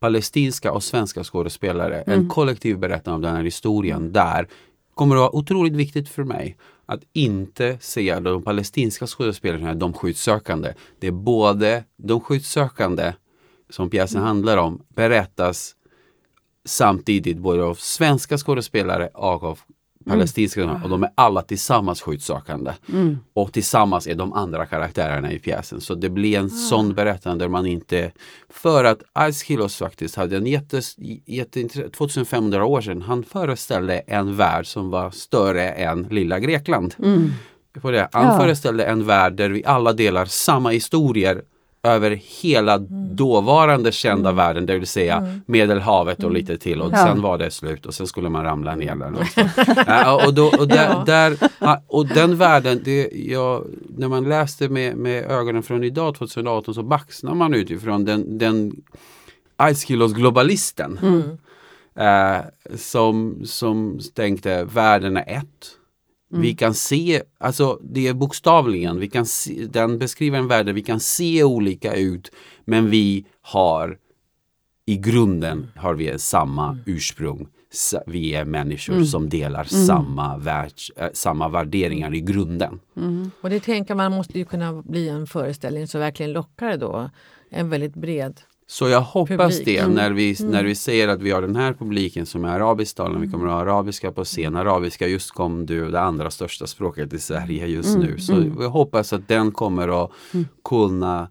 [0.00, 2.00] palestinska och svenska skådespelare.
[2.00, 2.20] Mm.
[2.20, 4.48] En kollektiv berättande av den här historien där
[4.94, 10.74] kommer att vara otroligt viktigt för mig att inte se de palestinska skådespelarna, de skyddssökande.
[10.98, 13.12] Det är både de skyddssökande
[13.70, 14.26] som pjäsen mm.
[14.26, 15.74] handlar om berättas
[16.64, 19.60] samtidigt både av svenska skådespelare och av.
[20.04, 20.82] palestinska mm.
[20.82, 22.72] och de är alla tillsammans skyddssökande.
[22.92, 23.18] Mm.
[23.34, 25.80] Och tillsammans är de andra karaktärerna i pjäsen.
[25.80, 26.50] Så det blir en mm.
[26.50, 28.12] sån berättande där man inte...
[28.48, 30.94] För att Aeschylus faktiskt hade en jättes,
[31.26, 36.94] jätte, 2500 år sedan, han föreställde en värld som var större än lilla Grekland.
[36.98, 37.30] Mm.
[37.80, 38.08] På det.
[38.12, 38.38] Han ja.
[38.38, 41.42] föreställde en värld där vi alla delar samma historier
[41.84, 43.16] över hela mm.
[43.16, 44.36] dåvarande kända mm.
[44.36, 45.40] världen, det vill säga mm.
[45.46, 46.34] Medelhavet och mm.
[46.34, 46.96] lite till och ja.
[46.96, 50.26] sen var det slut och sen skulle man ramla ner där.
[50.26, 51.04] och, då, och, där, ja.
[51.06, 51.36] där,
[51.86, 53.62] och den världen, det, ja,
[53.96, 58.72] när man läste med, med ögonen från idag 2018 så baxnar man utifrån den, den
[59.56, 60.98] Aeschylus globalisten.
[62.00, 62.40] Uh,
[62.76, 65.78] som, som tänkte världen är ett.
[66.30, 66.42] Mm.
[66.42, 70.72] Vi kan se, alltså det är bokstavligen, vi kan se, den beskriver en värld där
[70.72, 72.30] vi kan se olika ut
[72.64, 73.98] men vi har
[74.86, 76.82] i grunden har vi samma mm.
[76.86, 77.48] ursprung.
[78.06, 79.06] Vi är människor mm.
[79.06, 79.86] som delar mm.
[79.86, 82.80] samma, världs, äh, samma värderingar i grunden.
[82.96, 83.30] Mm.
[83.40, 87.10] Och det tänker man måste ju kunna bli en föreställning som verkligen lockar då.
[87.50, 89.64] En väldigt bred så jag hoppas Publik.
[89.64, 89.94] det mm.
[89.94, 90.52] när, vi, mm.
[90.52, 93.28] när vi säger att vi har den här publiken som är arabisktalande, mm.
[93.28, 94.56] vi kommer att ha arabiska på scen.
[94.56, 98.00] Arabiska just kom du, det andra största språket i Sverige just mm.
[98.00, 98.18] nu.
[98.18, 98.56] Så mm.
[98.60, 100.46] jag hoppas att den kommer att mm.
[100.64, 101.28] kunna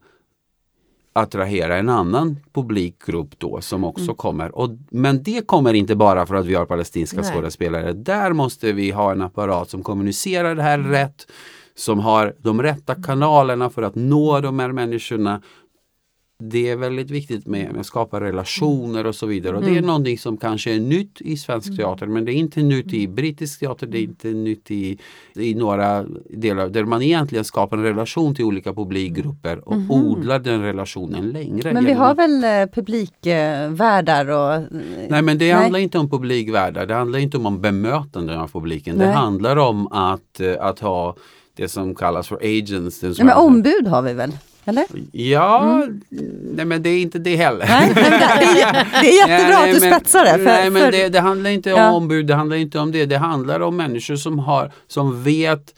[1.13, 4.57] attrahera en annan publikgrupp då som också kommer.
[4.57, 7.93] Och, men det kommer inte bara för att vi har palestinska skådespelare.
[7.93, 11.27] Där måste vi ha en apparat som kommunicerar det här rätt
[11.75, 15.41] som har de rätta kanalerna för att nå de här människorna
[16.39, 19.55] det är väldigt viktigt med, att skapa relationer och så vidare.
[19.55, 19.85] Och Det är mm.
[19.85, 21.77] någonting som kanske är nytt i svensk mm.
[21.77, 24.97] teater men det är inte nytt i brittisk teater, det är inte nytt i,
[25.35, 29.91] i några delar där man egentligen skapar en relation till olika publikgrupper och mm.
[29.91, 31.73] odlar den relationen längre.
[31.73, 34.53] Men vi har väl eh, publikvärdar och...
[34.53, 34.63] Eh,
[35.09, 35.51] nej men det nej.
[35.51, 38.95] handlar inte om publikvärdar, det handlar inte om bemötande av publiken.
[38.95, 39.07] Nej.
[39.07, 41.15] Det handlar om att, eh, att ha
[41.55, 43.01] det som kallas för agents.
[43.01, 44.31] Nej, men ombud har vi väl?
[44.65, 44.85] Eller?
[45.11, 46.01] Ja, mm.
[46.55, 47.65] nej men det är inte det heller.
[47.67, 50.31] Nej, det, är, det är jättebra nej, att du men, spetsar det.
[50.31, 50.91] För, nej men för...
[50.91, 51.91] Det, det, handlar inte om ja.
[51.91, 53.05] ombud, det handlar inte om det.
[53.05, 55.73] Det handlar om människor som, har, som vet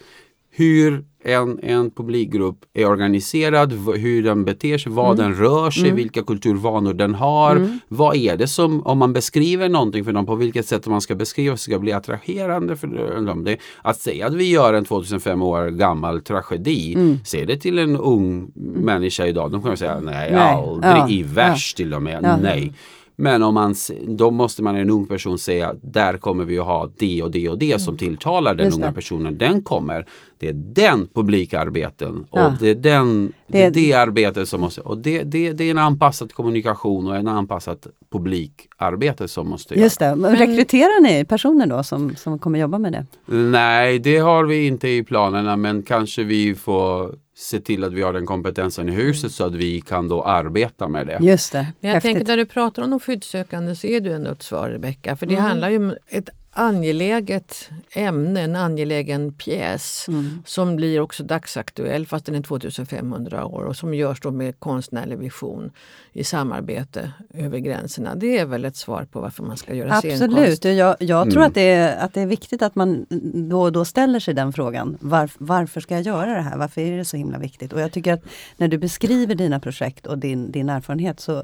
[0.52, 5.32] hur en, en publikgrupp är organiserad, hur den beter sig, vad mm.
[5.32, 5.96] den rör sig, mm.
[5.96, 7.56] vilka kulturvanor den har.
[7.56, 7.80] Mm.
[7.88, 11.16] Vad är det som, om man beskriver någonting för dem, på vilket sätt man ska
[11.16, 12.88] beskriva ska bli attraherande för
[13.26, 13.44] dem.
[13.44, 17.20] Det, att säga att vi gör en 2005 år gammal tragedi, mm.
[17.26, 20.40] säg det till en ung människa idag, de kommer säga nej, nej.
[20.40, 21.10] aldrig ja.
[21.10, 21.78] i vers ja.
[21.78, 22.38] till och med, ja.
[22.38, 22.74] nej.
[23.15, 23.75] Men om man,
[24.08, 27.49] då måste man en ung person säga där kommer vi att ha det och det
[27.49, 27.97] och det som mm.
[27.97, 29.38] tilltalar den unga personen.
[29.38, 30.06] Den kommer.
[30.38, 32.58] Det är den publikarbeten och ja.
[32.60, 35.78] det är den, det, är det arbetet som måste, och det, det, det är en
[35.78, 37.78] anpassad kommunikation och en anpassad
[38.12, 42.91] publikarbete som måste Just det, men rekryterar ni personer då som, som kommer jobba med
[42.91, 43.06] det?
[43.36, 48.02] Nej, det har vi inte i planerna men kanske vi får se till att vi
[48.02, 51.17] har den kompetensen i huset så att vi kan då arbeta med det.
[51.21, 51.67] Just det.
[51.80, 52.12] Men jag Häftigt.
[52.12, 55.15] tänker när du pratar om de skyddssökande så är du ändå ett svar Rebecka.
[55.15, 55.45] För det mm.
[55.45, 60.44] handlar ju om ett angeläget ämne, en angelägen pjäs mm.
[60.46, 65.18] som blir också dagsaktuell fast den är 2500 år och som görs då med konstnärlig
[65.18, 65.72] vision
[66.13, 68.15] i samarbete över gränserna.
[68.15, 70.18] Det är väl ett svar på varför man ska göra Absolut.
[70.18, 70.39] scenkonst?
[70.39, 71.48] Absolut, jag, jag tror mm.
[71.48, 73.06] att, det är, att det är viktigt att man
[73.50, 74.98] då och då ställer sig den frågan.
[75.02, 76.58] Var, varför ska jag göra det här?
[76.58, 77.74] Varför är det så himla viktigt?
[77.74, 78.24] Och jag tycker att
[78.58, 81.44] när du beskriver dina projekt och din, din erfarenhet så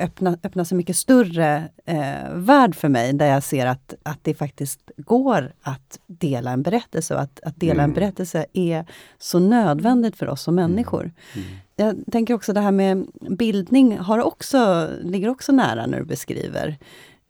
[0.00, 4.34] öppna, öppna så mycket större eh, värld för mig där jag ser att, att det
[4.34, 7.84] faktiskt går att dela en berättelse och att, att dela mm.
[7.84, 8.86] en berättelse är
[9.18, 10.70] så nödvändigt för oss som mm.
[10.70, 11.12] människor.
[11.34, 11.46] Mm.
[11.76, 16.78] Jag tänker också det här med bildning har också, ligger också nära när du beskriver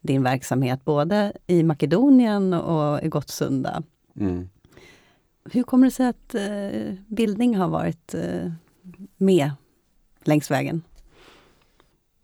[0.00, 3.83] din verksamhet både i Makedonien och i Gottsunda.
[4.16, 4.48] Mm.
[5.52, 8.52] Hur kommer det sig att eh, bildning har varit eh,
[9.16, 9.50] med
[10.24, 10.83] längs vägen?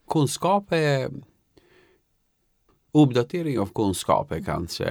[0.09, 1.09] Kunskap är
[2.91, 4.85] Uppdatering av kunskap är kanske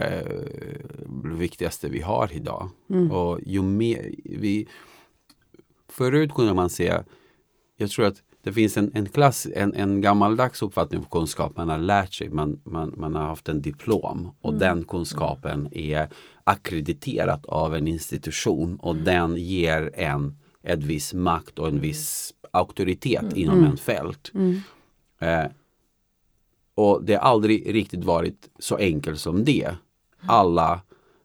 [1.23, 2.71] det viktigaste vi har idag.
[2.91, 3.11] Mm.
[3.11, 4.69] Och ju mer vi,
[5.89, 7.05] förut kunde man säga,
[7.77, 11.57] jag tror att det finns en, en, klass, en, en gammaldags uppfattning av kunskap.
[11.57, 14.61] Man har lärt sig, man, man, man har haft en diplom och mm.
[14.61, 16.09] den kunskapen är
[16.45, 19.05] akkrediterat av en institution och mm.
[19.05, 23.37] den ger en ett viss makt och en viss auktoritet mm.
[23.37, 24.31] inom en fält.
[25.19, 25.45] Eh,
[26.75, 29.75] och det har aldrig riktigt varit så enkelt som det.
[30.27, 30.81] Alla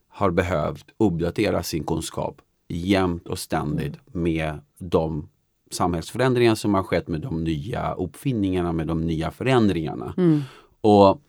[0.08, 5.30] har behövt uppdatera sin kunskap jämt och ständigt med de
[5.72, 10.14] samhällsförändringar som har skett med de nya uppfinningarna, med de nya förändringarna.
[10.18, 10.42] Mm.
[10.82, 11.22] Och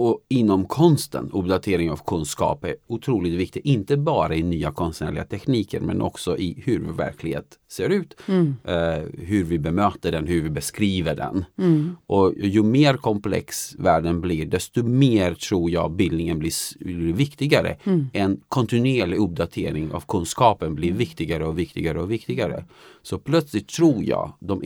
[0.00, 3.64] och inom konsten, uppdatering av kunskap är otroligt viktigt.
[3.64, 8.16] Inte bara i nya konstnärliga tekniker men också i hur vår verklighet ser ut.
[8.28, 8.56] Mm.
[8.68, 11.44] Uh, hur vi bemöter den, hur vi beskriver den.
[11.58, 11.96] Mm.
[12.06, 17.76] Och ju mer komplex världen blir desto mer tror jag bildningen blir, blir viktigare.
[17.84, 18.06] Mm.
[18.12, 22.64] En kontinuerlig uppdatering av kunskapen blir viktigare och viktigare och viktigare.
[23.02, 24.62] Så plötsligt tror jag de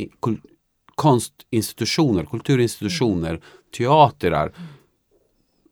[0.95, 3.41] konstinstitutioner, kulturinstitutioner,
[3.77, 4.53] teatrar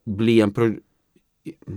[0.05, 0.75] bli en pro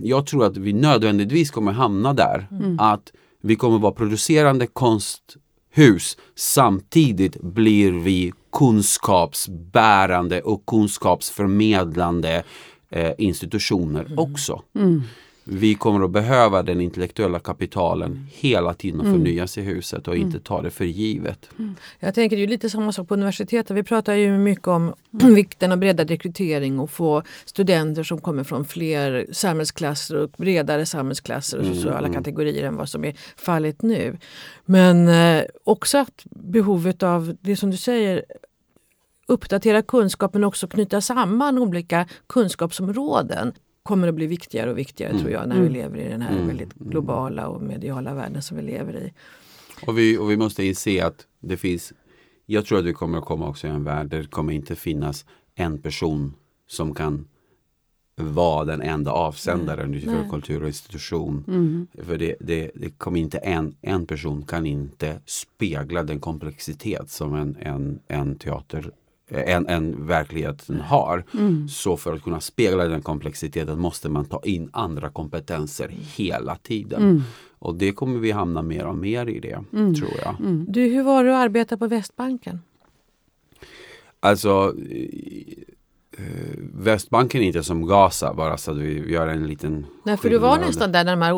[0.01, 2.47] jag tror att vi nödvändigtvis kommer hamna där.
[2.51, 2.79] Mm.
[2.79, 12.43] Att vi kommer vara producerande konsthus samtidigt blir vi kunskapsbärande och kunskapsförmedlande
[12.89, 14.19] eh, institutioner mm.
[14.19, 14.61] också.
[14.75, 15.01] Mm
[15.47, 19.17] vi kommer att behöva den intellektuella kapitalen hela tiden och mm.
[19.17, 20.41] förnya sig i huset och inte mm.
[20.41, 21.49] ta det för givet.
[21.59, 21.75] Mm.
[21.99, 23.77] Jag tänker det är lite samma sak på universitetet.
[23.77, 24.93] Vi pratar ju mycket om
[25.35, 31.59] vikten av breddad rekrytering och få studenter som kommer från fler samhällsklasser och bredare samhällsklasser
[31.59, 32.13] och sociala mm.
[32.13, 34.17] kategorier än vad som är fallet nu.
[34.65, 38.25] Men eh, också att behovet av det som du säger
[39.27, 43.53] uppdatera kunskap men också knyta samman olika kunskapsområden
[43.85, 45.21] kommer att bli viktigare och viktigare mm.
[45.21, 45.73] tror jag när vi mm.
[45.73, 46.47] lever i den här mm.
[46.47, 49.13] väldigt globala och mediala världen som vi lever i.
[49.87, 51.93] Och vi, och vi måste inse att det finns
[52.45, 54.75] Jag tror att vi kommer att komma också i en värld där det kommer inte
[54.75, 56.33] finnas en person
[56.67, 57.27] som kan
[58.15, 60.01] vara den enda avsändaren mm.
[60.01, 61.43] för kultur och institution.
[61.47, 61.87] Mm.
[62.03, 67.35] För det, det, det kommer inte en, en person kan inte spegla den komplexitet som
[67.35, 68.91] en, en, en teater
[69.29, 71.23] än, än verkligheten har.
[71.33, 71.67] Mm.
[71.67, 77.01] Så för att kunna spegla den komplexiteten måste man ta in andra kompetenser hela tiden.
[77.01, 77.21] Mm.
[77.59, 79.95] Och det kommer vi hamna mer och mer i det, mm.
[79.95, 80.35] tror jag.
[80.39, 80.65] Mm.
[80.69, 82.61] Du, hur var det att arbeta på Västbanken?
[84.19, 86.23] Alltså eh,
[86.73, 90.37] Västbanken är inte som Gaza bara så att vi gör en liten Nej för du
[90.37, 91.33] var nästan där när de här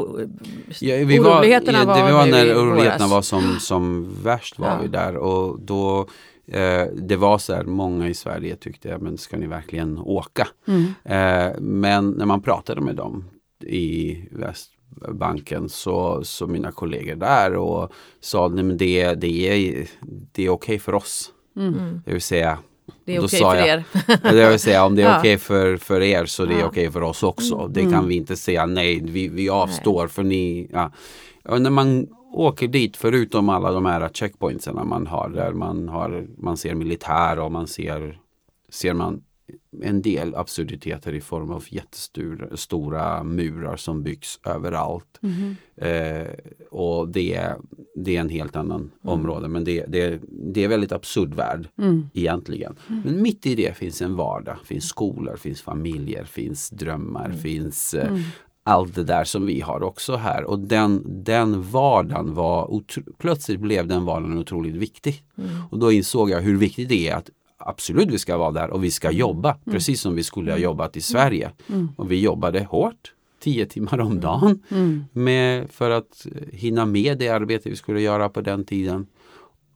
[0.79, 4.79] ja, vi var, ja, det var, var när oroligheterna var som, som värst var ja.
[4.81, 6.07] vi där och då
[6.51, 10.47] Eh, det var så här, många i Sverige tyckte, men ska ni verkligen åka?
[10.67, 10.83] Mm.
[11.03, 13.25] Eh, men när man pratade med dem
[13.65, 19.87] i Västbanken så, så mina kollegor där och sa, nej men det, det är,
[20.31, 21.31] det är okej okay för oss.
[21.55, 22.01] Mm.
[22.05, 22.57] Det vill säga
[23.05, 23.83] det är okej okay för er.
[24.33, 25.19] det vill säga om det är ja.
[25.19, 27.55] okej okay för, för er så det är okej okay för oss också.
[27.55, 27.73] Mm.
[27.73, 30.09] Det kan vi inte säga nej, vi, vi avstår nej.
[30.09, 30.69] för ni.
[30.71, 30.91] Ja.
[31.45, 32.07] Och när man
[32.37, 37.39] åker dit förutom alla de här checkpointsen man har där man, har, man ser militär
[37.39, 38.19] och man ser,
[38.69, 39.23] ser man
[39.81, 45.19] en del absurditeter i form av jättestora murar som byggs överallt.
[45.21, 45.55] Mm.
[45.75, 46.27] Eh,
[46.71, 47.53] och det,
[47.95, 48.91] det är en helt annan mm.
[49.01, 52.09] område men det, det, det är väldigt absurd värld mm.
[52.13, 52.75] egentligen.
[52.89, 53.01] Mm.
[53.05, 57.37] Men mitt i det finns en vardag, finns skolor, finns familjer, finns drömmar, mm.
[57.37, 58.21] finns eh, mm
[58.67, 60.43] allt det där som vi har också här.
[60.43, 62.83] Och den, den vardagen var,
[63.17, 65.23] plötsligt blev den vardagen otroligt viktig.
[65.37, 65.49] Mm.
[65.69, 68.83] Och då insåg jag hur viktigt det är att absolut vi ska vara där och
[68.83, 69.19] vi ska mm.
[69.19, 69.73] jobba mm.
[69.73, 71.51] precis som vi skulle ha jobbat i Sverige.
[71.69, 71.89] Mm.
[71.97, 74.59] Och vi jobbade hårt, tio timmar om dagen
[75.11, 79.07] med, för att hinna med det arbete vi skulle göra på den tiden.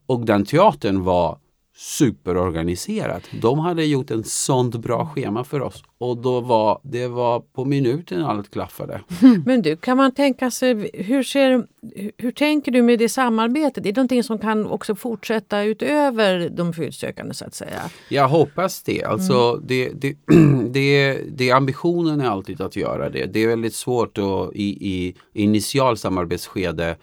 [0.05, 1.37] Och den teatern var
[1.81, 3.23] superorganiserat.
[3.41, 7.65] De hade gjort en sånt bra schema för oss och då var det var på
[7.65, 9.01] minuten allt klaffade.
[9.45, 11.67] Men du, kan man tänka sig, hur, ser,
[12.17, 13.77] hur tänker du med det samarbetet?
[13.77, 17.81] Är det någonting som kan också fortsätta utöver de skyddssökande så att säga?
[18.09, 19.03] Jag hoppas det.
[19.03, 19.63] Alltså, mm.
[19.67, 20.15] det, det,
[20.71, 23.25] det, det, ambitionen är alltid att göra det.
[23.25, 26.95] Det är väldigt svårt att i, i initial samarbetsskede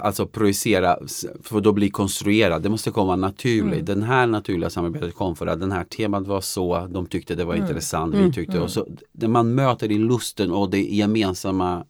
[0.00, 0.98] alltså projicera,
[1.42, 2.62] för då blir konstruerad.
[2.62, 3.72] Det måste komma naturligt.
[3.72, 3.84] Mm.
[3.84, 7.44] Den här naturliga samarbetet kom för att den här temat var så, de tyckte det
[7.44, 7.66] var mm.
[7.66, 8.32] intressant, vi mm.
[8.32, 8.64] tyckte mm.
[8.64, 8.86] och så.
[9.12, 11.84] Man möter i lusten och det gemensamma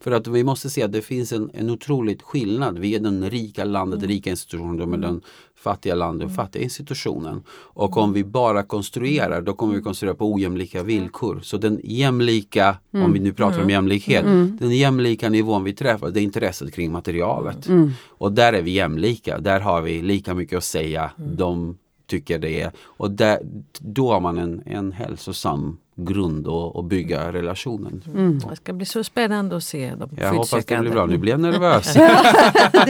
[0.00, 2.78] för att vi måste se att det finns en, en otrolig skillnad.
[2.78, 4.08] Vi är den rika landet, mm.
[4.08, 5.00] rika institutionen, de är mm.
[5.00, 5.22] den
[5.60, 6.36] fattiga landet och mm.
[6.36, 7.42] fattiga institutionen.
[7.50, 11.40] Och om vi bara konstruerar, då kommer vi konstruera på ojämlika villkor.
[11.42, 13.06] Så den jämlika, mm.
[13.06, 13.64] om vi nu pratar mm.
[13.64, 14.56] om jämlikhet, mm.
[14.60, 17.68] den jämlika nivån vi träffar, det är intresset kring materialet.
[18.08, 21.10] Och där är vi jämlika, där har vi lika mycket att säga.
[21.16, 22.72] De tycker det är.
[22.82, 23.38] Och där,
[23.78, 28.02] då har man en, en hälsosam grund och, och bygga relationen.
[28.06, 28.38] Mm.
[28.50, 31.06] Det ska bli så spännande att se de Jag hoppas det blir bra.
[31.06, 31.92] Nu blir jag nervös.
[31.94, 32.00] det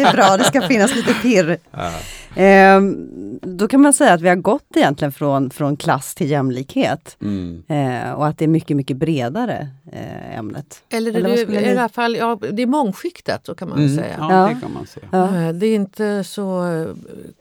[0.02, 1.58] är bra, det ska finnas lite pirr.
[1.70, 1.92] Ja.
[2.42, 2.80] Eh,
[3.42, 7.16] då kan man säga att vi har gått egentligen från, från klass till jämlikhet.
[7.22, 7.62] Mm.
[7.68, 10.82] Eh, och att det är mycket, mycket bredare eh, ämnet.
[10.90, 13.96] Eller, Eller det, i alla fall, ja, det är mångskiktat så kan man mm.
[13.96, 14.16] säga.
[14.18, 15.06] Ja, ja, det kan man säga.
[15.10, 15.36] Ja.
[15.36, 16.86] Eh, det är inte så eh,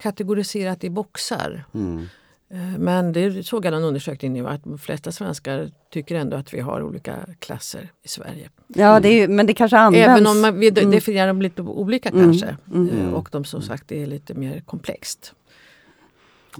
[0.02, 1.64] kategoriserat i boxar.
[1.74, 2.08] Mm.
[2.52, 6.54] Eh, men det såg jag en undersökning nu att de flesta svenskar tycker ändå att
[6.54, 8.50] vi har olika klasser i Sverige.
[8.68, 10.08] Ja, det är, men det kanske används...
[10.08, 10.92] Även om man, vi mm.
[10.92, 12.24] definierar dem lite olika mm.
[12.24, 12.58] kanske.
[12.74, 12.90] Mm.
[12.90, 13.14] Mm.
[13.14, 15.34] Och de som sagt är lite mer komplext.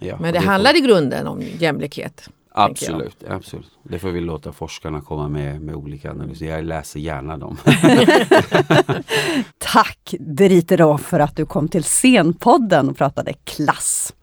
[0.02, 0.78] Ja, men det, det handlar får...
[0.78, 2.30] i grunden om jämlikhet.
[2.52, 3.72] Absolut, absolut.
[3.84, 6.46] Det får vi låta forskarna komma med, med olika analyser.
[6.46, 7.58] Jag läser gärna dem.
[9.58, 14.14] Tack Derito för att du kom till Scenpodden och pratade klass.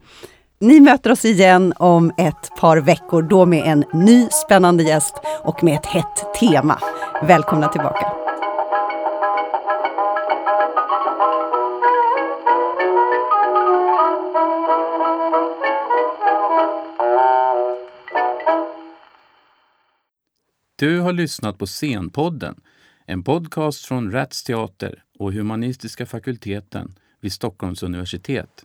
[0.59, 5.65] Ni möter oss igen om ett par veckor, då med en ny spännande gäst och
[5.65, 6.81] med ett hett tema.
[7.23, 8.13] Välkomna tillbaka!
[20.77, 22.61] Du har lyssnat på Scenpodden,
[23.07, 28.65] en podcast från Rats Teater och Humanistiska fakulteten vid Stockholms universitet.